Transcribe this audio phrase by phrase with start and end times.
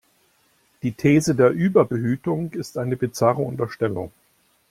[0.81, 4.11] Die These der Überbehütung ist eine bizarre Unterstellung.